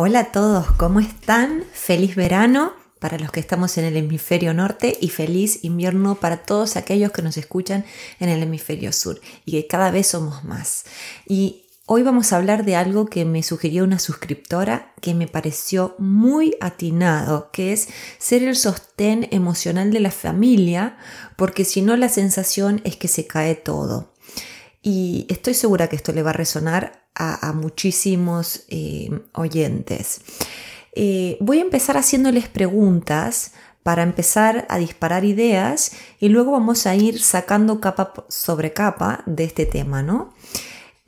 [0.00, 1.64] Hola a todos, ¿cómo están?
[1.72, 6.76] Feliz verano para los que estamos en el hemisferio norte y feliz invierno para todos
[6.76, 7.84] aquellos que nos escuchan
[8.20, 10.84] en el hemisferio sur y que cada vez somos más.
[11.26, 15.96] Y hoy vamos a hablar de algo que me sugirió una suscriptora que me pareció
[15.98, 17.88] muy atinado, que es
[18.18, 20.96] ser el sostén emocional de la familia,
[21.34, 24.12] porque si no la sensación es que se cae todo.
[24.82, 30.20] Y estoy segura que esto le va a resonar a, muchísimos eh, oyentes.
[30.94, 33.52] Eh, voy a empezar haciéndoles preguntas
[33.82, 39.44] para empezar a disparar ideas y luego vamos a ir sacando capa sobre capa de
[39.44, 40.34] este tema, ¿no?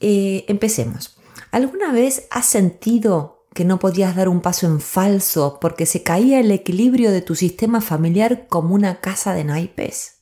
[0.00, 1.18] Eh, empecemos.
[1.50, 6.40] ¿Alguna vez has sentido que no podías dar un paso en falso porque se caía
[6.40, 10.19] el equilibrio de tu sistema familiar como una casa de naipes?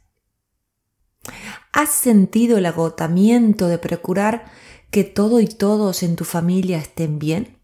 [1.73, 4.50] ¿Has sentido el agotamiento de procurar
[4.91, 7.59] que todo y todos en tu familia estén bien?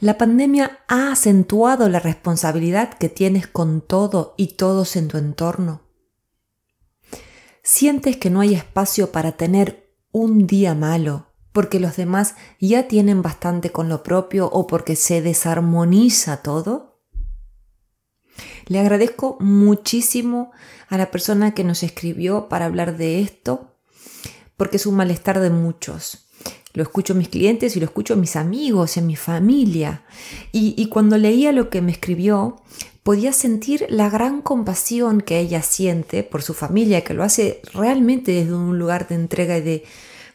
[0.00, 5.82] La pandemia ha acentuado la responsabilidad que tienes con todo y todos en tu entorno.
[7.62, 13.22] ¿Sientes que no hay espacio para tener un día malo porque los demás ya tienen
[13.22, 16.93] bastante con lo propio o porque se desarmoniza todo?
[18.66, 20.50] Le agradezco muchísimo
[20.88, 23.74] a la persona que nos escribió para hablar de esto
[24.56, 26.26] porque es un malestar de muchos.
[26.72, 30.02] Lo escucho en mis clientes y lo escucho en mis amigos, en mi familia.
[30.52, 32.62] Y, cuando leía lo que me escribió,
[33.02, 38.32] podía sentir la gran compasión que ella siente por su familia, que lo hace realmente
[38.32, 39.84] desde un lugar de entrega y de,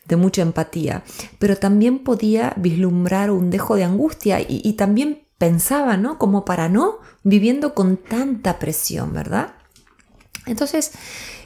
[0.05, 1.03] de mucha empatía.
[1.39, 6.19] Pero también podía vislumbrar un dejo de angustia y también pensaba, ¿no?
[6.19, 9.55] Como para no viviendo con tanta presión, ¿verdad?
[10.45, 10.91] Entonces,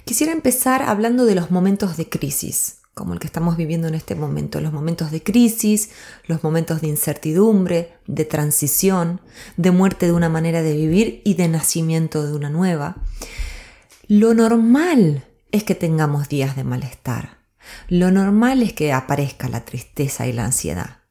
[0.05, 4.15] Quisiera empezar hablando de los momentos de crisis, como el que estamos viviendo en este
[4.15, 5.91] momento, los momentos de crisis,
[6.27, 9.21] los momentos de incertidumbre, de transición,
[9.55, 12.97] de muerte de una manera de vivir y de nacimiento de una nueva.
[14.07, 15.23] Lo normal
[15.53, 17.37] es que tengamos días de malestar.
[17.87, 21.02] Lo normal es que aparezca la tristeza y la ansiedad.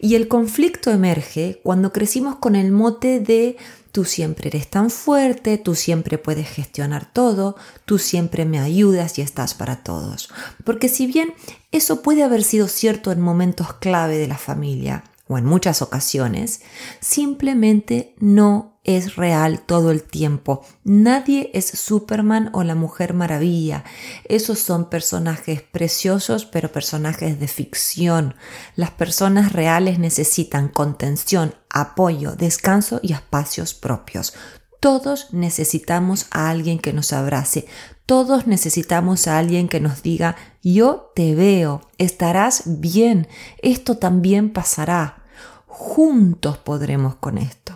[0.00, 3.56] Y el conflicto emerge cuando crecimos con el mote de
[3.96, 9.22] Tú siempre eres tan fuerte, tú siempre puedes gestionar todo, tú siempre me ayudas y
[9.22, 10.28] estás para todos.
[10.64, 11.32] Porque si bien
[11.72, 16.60] eso puede haber sido cierto en momentos clave de la familia, o en muchas ocasiones,
[17.00, 20.64] simplemente no es real todo el tiempo.
[20.84, 23.84] Nadie es Superman o la Mujer Maravilla.
[24.28, 28.36] Esos son personajes preciosos, pero personajes de ficción.
[28.76, 34.34] Las personas reales necesitan contención, apoyo, descanso y espacios propios.
[34.78, 37.66] Todos necesitamos a alguien que nos abrace.
[38.06, 43.26] Todos necesitamos a alguien que nos diga, yo te veo, estarás bien,
[43.62, 45.24] esto también pasará.
[45.66, 47.75] Juntos podremos con esto.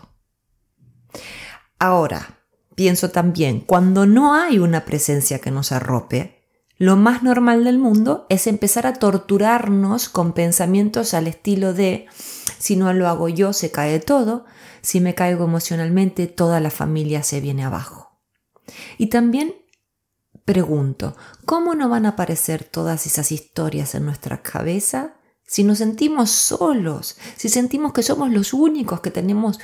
[1.81, 2.39] Ahora,
[2.75, 6.45] pienso también, cuando no hay una presencia que nos arrope,
[6.77, 12.07] lo más normal del mundo es empezar a torturarnos con pensamientos al estilo de
[12.59, 14.45] si no lo hago yo se cae todo,
[14.83, 18.21] si me caigo emocionalmente toda la familia se viene abajo.
[18.99, 19.55] Y también
[20.45, 25.15] pregunto, ¿cómo no van a aparecer todas esas historias en nuestra cabeza
[25.47, 29.59] si nos sentimos solos, si sentimos que somos los únicos que tenemos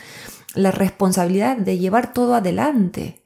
[0.57, 3.23] la responsabilidad de llevar todo adelante.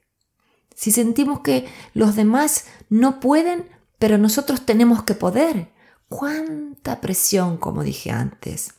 [0.75, 3.69] Si sentimos que los demás no pueden,
[3.99, 5.69] pero nosotros tenemos que poder.
[6.09, 8.73] ¿Cuánta presión, como dije antes?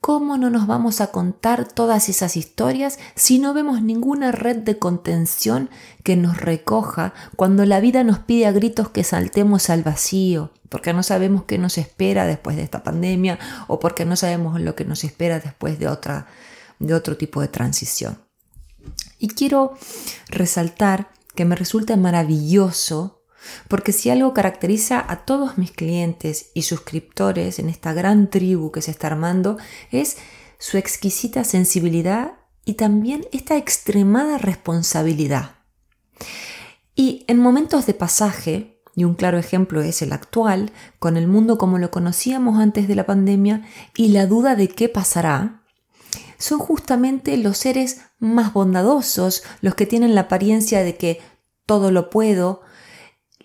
[0.00, 4.78] ¿Cómo no nos vamos a contar todas esas historias si no vemos ninguna red de
[4.78, 5.68] contención
[6.04, 10.52] que nos recoja cuando la vida nos pide a gritos que saltemos al vacío?
[10.68, 14.76] Porque no sabemos qué nos espera después de esta pandemia o porque no sabemos lo
[14.76, 16.28] que nos espera después de otra
[16.78, 18.18] de otro tipo de transición.
[19.18, 19.74] Y quiero
[20.28, 23.16] resaltar que me resulta maravilloso
[23.68, 28.82] porque si algo caracteriza a todos mis clientes y suscriptores en esta gran tribu que
[28.82, 29.56] se está armando
[29.90, 30.16] es
[30.58, 32.32] su exquisita sensibilidad
[32.64, 35.56] y también esta extremada responsabilidad.
[36.94, 41.58] Y en momentos de pasaje, y un claro ejemplo es el actual, con el mundo
[41.58, 43.62] como lo conocíamos antes de la pandemia
[43.94, 45.65] y la duda de qué pasará,
[46.38, 51.20] son justamente los seres más bondadosos, los que tienen la apariencia de que
[51.66, 52.62] todo lo puedo,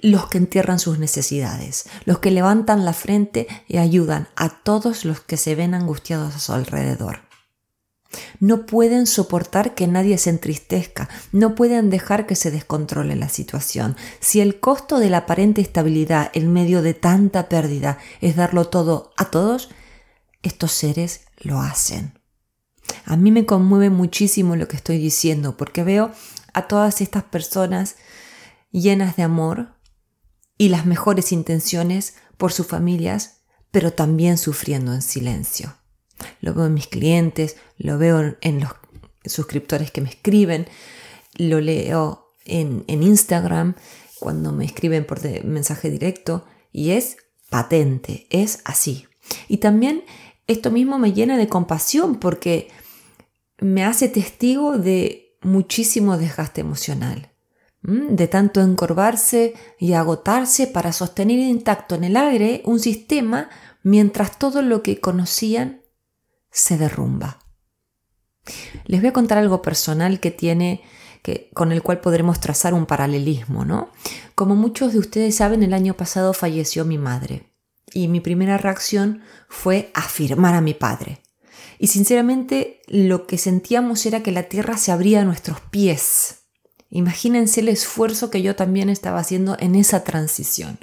[0.01, 5.21] los que entierran sus necesidades, los que levantan la frente y ayudan a todos los
[5.21, 7.21] que se ven angustiados a su alrededor.
[8.39, 13.95] No pueden soportar que nadie se entristezca, no pueden dejar que se descontrole la situación.
[14.19, 19.13] Si el costo de la aparente estabilidad en medio de tanta pérdida es darlo todo
[19.15, 19.69] a todos,
[20.43, 22.20] estos seres lo hacen.
[23.05, 26.11] A mí me conmueve muchísimo lo que estoy diciendo porque veo
[26.53, 27.95] a todas estas personas
[28.71, 29.75] llenas de amor
[30.57, 33.41] y las mejores intenciones por sus familias,
[33.71, 35.75] pero también sufriendo en silencio.
[36.39, 38.71] Lo veo en mis clientes, lo veo en los
[39.25, 40.67] suscriptores que me escriben,
[41.35, 43.75] lo leo en, Instagram
[44.19, 47.17] cuando me escriben por mensaje directo y es
[47.49, 49.07] patente, es así.
[49.47, 50.03] Y también
[50.47, 52.69] esto mismo me llena de compasión porque
[53.61, 57.31] me hace testigo de muchísimo desgaste emocional,
[57.83, 63.49] de tanto encorvarse y agotarse para sostener intacto en el aire un sistema
[63.83, 65.81] mientras todo lo que conocían
[66.51, 67.39] se derrumba.
[68.85, 70.81] Les voy a contar algo personal que tiene
[71.21, 73.89] que, con el cual podremos trazar un paralelismo, ¿no?
[74.33, 77.53] Como muchos de ustedes saben, el año pasado falleció mi madre
[77.93, 81.20] y mi primera reacción fue afirmar a mi padre.
[81.79, 86.39] Y sinceramente lo que sentíamos era que la tierra se abría a nuestros pies.
[86.89, 90.77] Imagínense el esfuerzo que yo también estaba haciendo en esa transición.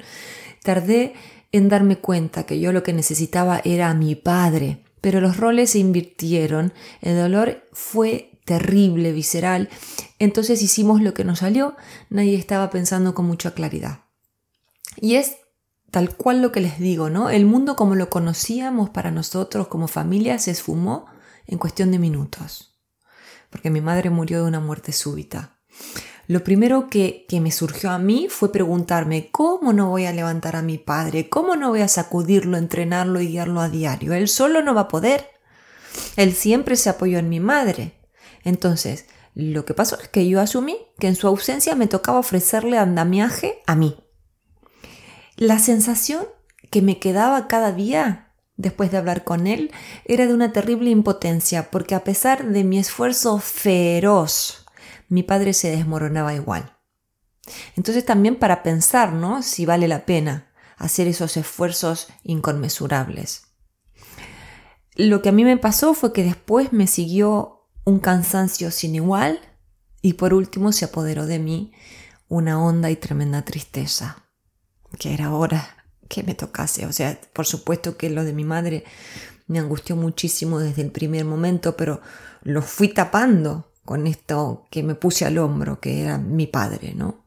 [0.63, 1.13] Tardé
[1.51, 5.71] en darme cuenta que yo lo que necesitaba era a mi padre, pero los roles
[5.71, 9.69] se invirtieron, el dolor fue terrible, visceral,
[10.17, 11.75] entonces hicimos lo que nos salió,
[12.09, 14.01] nadie estaba pensando con mucha claridad.
[14.97, 15.37] Y es
[15.91, 17.29] tal cual lo que les digo, ¿no?
[17.29, 21.05] El mundo como lo conocíamos para nosotros como familia se esfumó
[21.47, 22.79] en cuestión de minutos,
[23.49, 25.57] porque mi madre murió de una muerte súbita.
[26.27, 30.55] Lo primero que, que, me surgió a mí fue preguntarme, ¿cómo no voy a levantar
[30.55, 31.27] a mi padre?
[31.27, 34.13] ¿Cómo no voy a sacudirlo, entrenarlo y guiarlo a diario?
[34.13, 35.25] Él solo no va a poder.
[36.17, 37.99] Él siempre se apoyó en mi madre.
[38.43, 42.77] Entonces, lo que pasó es que yo asumí que en su ausencia me tocaba ofrecerle
[42.77, 43.97] andamiaje a mí.
[45.39, 46.25] La sensación
[46.69, 49.71] que me quedaba cada día después de hablar con él
[50.03, 54.65] era de una terrible impotencia, porque a pesar de mi esfuerzo feroz,
[55.07, 56.75] mi padre se desmoronaba igual.
[57.77, 59.41] Entonces también para pensar, ¿no?
[59.41, 63.43] Si vale la pena hacer esos esfuerzos inconmensurables.
[64.97, 69.39] Lo que a mí me pasó fue que después me siguió un cansancio sin igual
[70.01, 71.71] y por último se apoderó de mí
[72.27, 74.25] una honda y tremenda tristeza
[74.97, 76.85] que era hora que me tocase.
[76.85, 78.83] O sea, por supuesto que lo de mi madre
[79.47, 82.01] me angustió muchísimo desde el primer momento, pero
[82.43, 87.23] lo fui tapando con esto que me puse al hombro, que era mi padre, ¿no?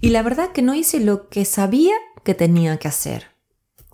[0.00, 3.28] Y la verdad que no hice lo que sabía que tenía que hacer.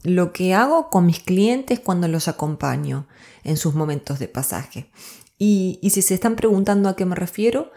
[0.02, 3.06] Lo que hago con mis clientes cuando los acompaño
[3.44, 4.90] en sus momentos de pasaje.
[5.38, 7.70] Y, y si se están preguntando a qué me refiero,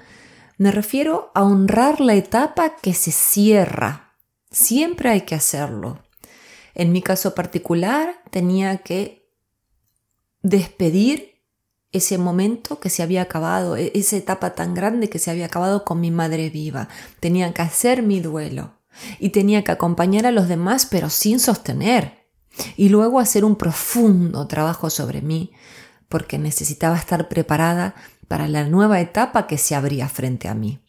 [0.57, 4.04] me refiero a honrar la etapa que se cierra
[4.55, 5.99] Siempre hay que hacerlo.
[6.75, 9.29] En mi caso particular tenía que
[10.43, 11.43] despedir
[11.91, 15.83] ese momento que se había acabado, e-, esa etapa tan grande que se había acabado
[15.83, 16.87] con mi madre viva.
[17.19, 18.79] Tenía que hacer mi duelo
[19.19, 22.29] y tenía que acompañar a los demás pero sin sostener.
[22.77, 25.51] Y luego hacer un profundo trabajo sobre mí
[26.07, 27.93] porque necesitaba estar preparada
[28.29, 30.84] para la nueva etapa que se abría frente a mí.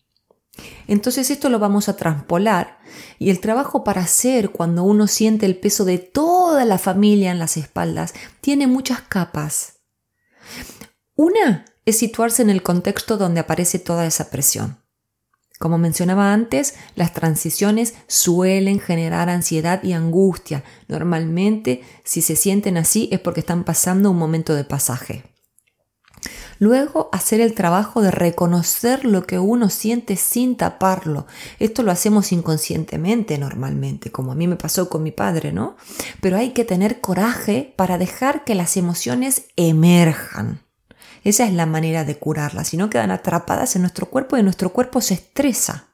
[0.89, 2.79] Entonces esto lo vamos a transpolar
[3.19, 7.39] y el trabajo para hacer cuando uno siente el peso de toda la familia en
[7.39, 9.81] las espaldas tiene muchas capas.
[11.15, 14.79] Una es situarse en el contexto donde aparece toda esa presión.
[15.59, 20.63] Como mencionaba antes, las transiciones suelen generar ansiedad y angustia.
[20.87, 25.36] Normalmente, si se sienten así es porque están pasando un momento de pasaje.
[26.59, 31.27] Luego hacer el trabajo de reconocer lo que uno siente sin taparlo.
[31.59, 35.77] Esto lo hacemos inconscientemente normalmente, como a mí me pasó con mi padre, ¿no?
[36.21, 40.61] Pero hay que tener coraje para dejar que las emociones emerjan.
[41.25, 44.73] Esa es la manera de curarlas, si no quedan atrapadas en nuestro cuerpo y nuestro
[44.73, 45.89] cuerpo se estresa.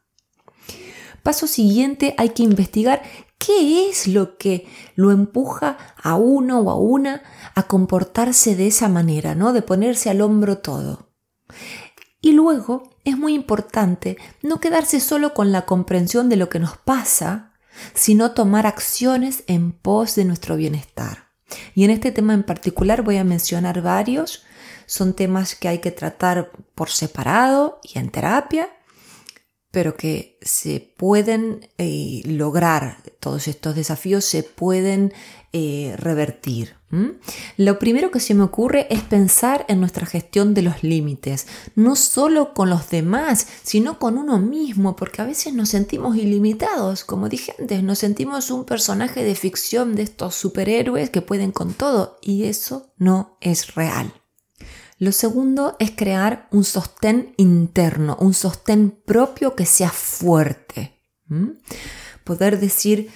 [1.23, 3.03] Paso siguiente, hay que investigar
[3.45, 7.23] qué es lo que lo empuja a uno o a una
[7.55, 9.53] a comportarse de esa manera, ¿no?
[9.53, 11.11] De ponerse al hombro todo.
[12.21, 16.77] Y luego es muy importante no quedarse solo con la comprensión de lo que nos
[16.77, 17.53] pasa,
[17.95, 21.33] sino tomar acciones en pos de nuestro bienestar.
[21.75, 24.45] Y en este tema en particular voy a mencionar varios.
[24.87, 28.69] Son temas que hay que tratar por separado y en terapia
[29.73, 35.13] pero que se pueden eh, lograr, todos estos desafíos se pueden
[35.53, 36.77] eh, revertir.
[37.57, 41.97] Lo primero que se me ocurre es pensar en nuestra gestión de los límites, no
[41.97, 47.31] solo con los demás, sino con uno mismo, porque a veces nos sentimos ilimitados, como
[47.31, 52.19] dije antes, nos sentimos un personaje de ficción de estos superhéroes que pueden con todo,
[52.21, 54.13] y eso no es real.
[55.03, 61.03] Lo segundo es crear un sostén interno, un sostén propio que sea fuerte.
[62.23, 63.11] Poder decir,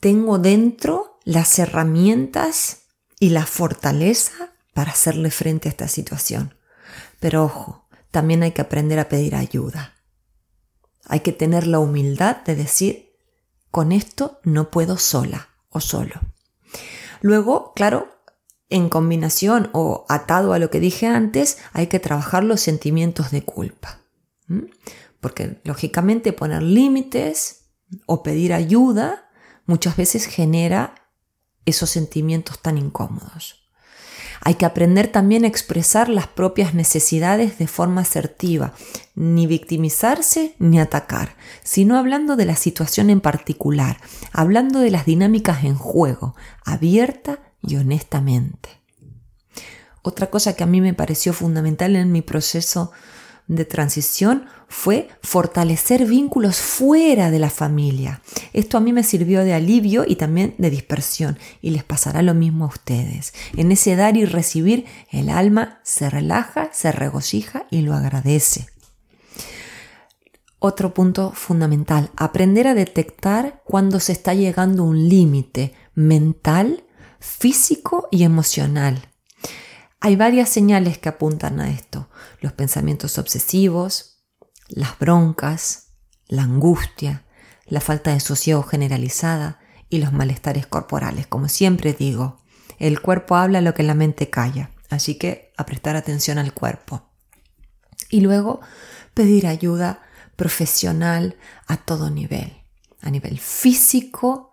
[0.00, 2.86] tengo dentro las herramientas
[3.20, 6.56] y la fortaleza para hacerle frente a esta situación.
[7.20, 9.94] Pero ojo, también hay que aprender a pedir ayuda.
[11.04, 13.12] Hay que tener la humildad de decir,
[13.70, 16.20] con esto no puedo sola o solo.
[17.20, 18.17] Luego, claro,
[18.70, 23.42] en combinación o atado a lo que dije antes, hay que trabajar los sentimientos de
[23.42, 24.00] culpa.
[25.20, 27.70] Porque lógicamente poner límites
[28.06, 29.30] o pedir ayuda
[29.66, 30.94] muchas veces genera
[31.64, 33.68] esos sentimientos tan incómodos.
[34.40, 38.72] Hay que aprender también a expresar las propias necesidades de forma asertiva,
[39.14, 41.34] ni victimizarse ni atacar,
[41.64, 44.00] sino hablando de la situación en particular,
[44.32, 48.68] hablando de las dinámicas en juego, abierta y honestamente.
[50.02, 52.92] Otra cosa que a mí me pareció fundamental en mi proceso
[53.48, 58.20] de transición fue fortalecer vínculos fuera de la familia.
[58.52, 62.34] Esto a mí me sirvió de alivio y también de dispersión y les pasará lo
[62.34, 63.32] mismo a ustedes.
[63.56, 68.66] En ese dar y recibir el alma se relaja, se regocija y lo agradece.
[70.60, 76.84] Otro punto fundamental, aprender a detectar cuando se está llegando un límite mental,
[77.20, 79.08] físico y emocional.
[80.00, 82.08] Hay varias señales que apuntan a esto.
[82.40, 84.22] Los pensamientos obsesivos,
[84.68, 85.88] las broncas,
[86.28, 87.24] la angustia,
[87.66, 89.58] la falta de sosiego generalizada
[89.88, 91.26] y los malestares corporales.
[91.26, 92.40] Como siempre digo,
[92.78, 97.10] el cuerpo habla lo que la mente calla, así que a prestar atención al cuerpo.
[98.08, 98.60] Y luego
[99.14, 100.02] pedir ayuda
[100.36, 102.62] profesional a todo nivel,
[103.00, 104.52] a nivel físico,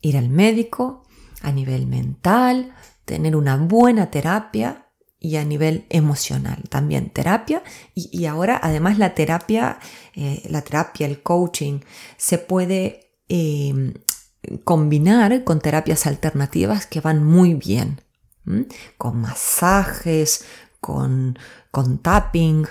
[0.00, 1.01] ir al médico,
[1.42, 7.62] a nivel mental, tener una buena terapia y a nivel emocional también terapia.
[7.94, 9.78] Y, ahora además la terapia
[10.14, 11.80] eh, la terapia el coaching
[12.16, 13.94] se puede em,
[14.64, 18.00] combinar con terapias alternativas que van muy bien
[18.98, 20.44] con masajes
[20.80, 21.38] con,
[21.70, 22.66] con tapping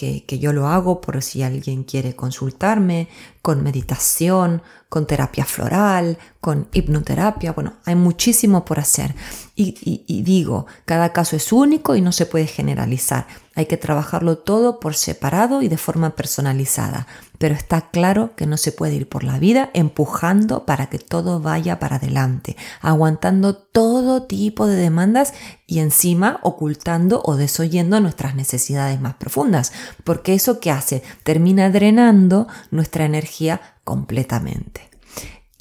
[0.00, 3.08] que, yo lo hago por si alguien quiere consultarme,
[3.42, 7.52] con meditación, con terapia floral, con hipnoterapia.
[7.52, 9.14] Bueno, hay muchísimo por hacer.
[9.54, 13.26] Y, digo, cada caso es único y no se puede generalizar.
[13.54, 17.06] Hay que trabajarlo todo por separado y de forma personalizada.
[17.40, 21.40] Pero está claro que no se puede ir por la vida empujando para que todo
[21.40, 25.32] vaya para adelante, aguantando todo tipo de demandas
[25.66, 29.72] y encima ocultando o desoyendo nuestras necesidades más profundas.
[30.04, 34.89] Porque eso que hace termina drenando nuestra energía completamente.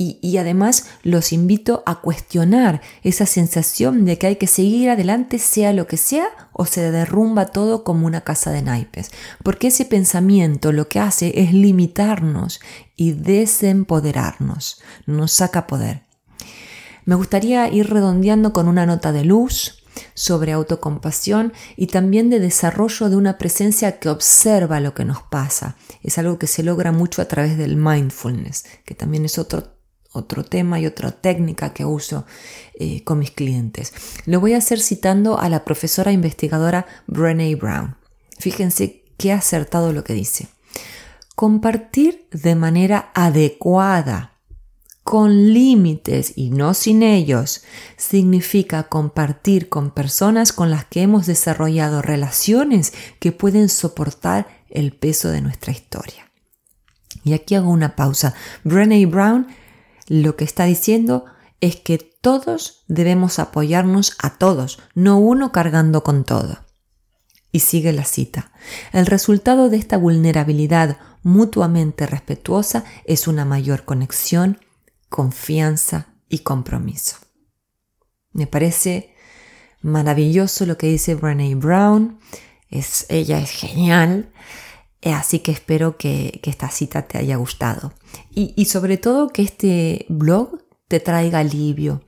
[0.02, 5.74] Y, además los invito a cuestionar esa sensación de que hay que seguir adelante sea
[5.74, 9.12] lo que sea o se derrumba todo como una casa de naipes.
[9.44, 12.62] Porque ese pensamiento lo que hace es limitarnos
[12.96, 16.04] y desempoderarnos, nos saca poder.
[17.04, 23.10] Me gustaría ir redondeando con una nota de luz sobre autocompasión y también de desarrollo
[23.10, 25.76] de una presencia que observa lo que nos pasa.
[26.04, 29.79] Es algo que se logra mucho a través del mindfulness, que también es otro
[30.12, 32.26] otro tema y otra técnica que uso
[32.74, 33.94] eh, con mis clientes.
[34.26, 37.96] Lo voy a hacer citando a la profesora investigadora Brené Brown.
[38.38, 40.48] Fíjense qué acertado lo que dice.
[41.36, 44.40] Compartir de manera adecuada,
[45.10, 47.64] con límites y no sin ellos,
[47.98, 55.30] significa compartir con personas con las que hemos desarrollado relaciones que pueden soportar el peso
[55.30, 56.30] de nuestra historia.
[57.24, 58.36] Y aquí hago una pausa.
[58.64, 59.48] Brené Brown
[60.10, 61.26] lo que está diciendo
[61.62, 66.66] es que todos debemos apoyarnos a todos, no uno cargando con todo.
[67.52, 68.52] Y sigue la cita.
[68.92, 74.60] El resultado de esta vulnerabilidad mutuamente respetuosa es una mayor conexión,
[75.10, 77.18] confianza y compromiso.
[78.32, 79.16] Me parece
[79.82, 82.20] maravilloso lo que dice Brené Brown.
[82.70, 84.32] Es, ella es genial.
[85.02, 87.94] Eh, así que espero que, esta cita te haya gustado.
[88.32, 92.04] Y, sobre todo que este blog te traiga alivio.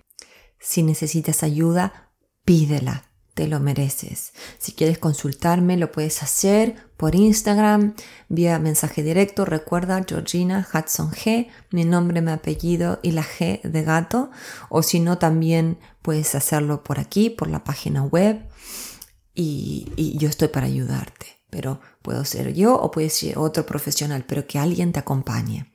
[0.59, 2.11] Si necesitas ayuda,
[2.43, 4.33] pídela, te lo mereces.
[4.57, 7.95] Si quieres consultarme, lo puedes hacer por Instagram,
[8.27, 9.45] vía mensaje directo.
[9.45, 14.31] Recuerda Georgina Hudson G, mi nombre, mi apellido y la G de gato.
[14.69, 18.47] O si no, también puedes hacerlo por aquí, por la página web.
[19.33, 24.47] y yo estoy para ayudarte pero puedo ser yo o puede ser otro profesional, pero
[24.47, 25.71] que alguien te acompañe.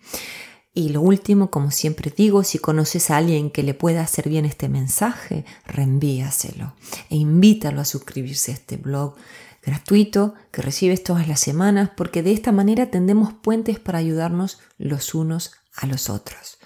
[0.74, 4.44] Y lo último, como siempre digo, si conoces a alguien que le pueda hacer bien
[4.44, 6.74] este mensaje, reenvíaselo
[7.08, 9.14] e invítalo a suscribirse a este blog
[9.62, 15.14] gratuito que recibes todas las semanas porque de esta manera tendemos puentes para ayudarnos los
[15.14, 16.58] unos a los otros.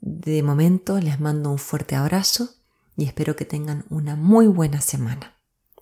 [0.00, 2.50] De momento les mando un fuerte abrazo
[2.96, 5.34] y espero que tengan una muy buena semana.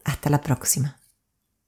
[0.05, 0.96] Hasta la próxima.